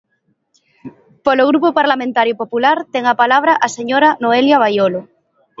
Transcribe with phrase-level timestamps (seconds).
[1.25, 5.01] Polo Grupo Parlamentario Popular, ten a palabra a señora Noelia Baiolo.